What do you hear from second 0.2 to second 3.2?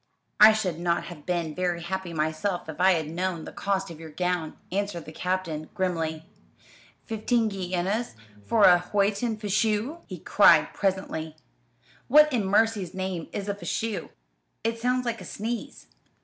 "I should not have been very happy myself if I had